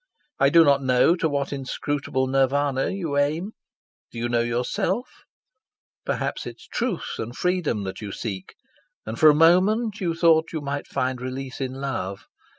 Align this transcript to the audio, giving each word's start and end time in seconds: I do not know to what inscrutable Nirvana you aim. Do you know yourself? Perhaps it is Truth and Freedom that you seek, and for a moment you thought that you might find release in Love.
I 0.39 0.49
do 0.49 0.63
not 0.63 0.81
know 0.81 1.15
to 1.17 1.29
what 1.29 1.53
inscrutable 1.53 2.25
Nirvana 2.25 2.89
you 2.89 3.17
aim. 3.19 3.51
Do 4.09 4.17
you 4.17 4.29
know 4.29 4.41
yourself? 4.41 5.25
Perhaps 6.07 6.47
it 6.47 6.55
is 6.55 6.65
Truth 6.65 7.17
and 7.19 7.37
Freedom 7.37 7.83
that 7.83 8.01
you 8.01 8.11
seek, 8.11 8.55
and 9.05 9.19
for 9.19 9.29
a 9.29 9.35
moment 9.35 10.01
you 10.01 10.15
thought 10.15 10.45
that 10.47 10.53
you 10.53 10.61
might 10.61 10.87
find 10.87 11.21
release 11.21 11.61
in 11.61 11.75
Love. 11.75 12.25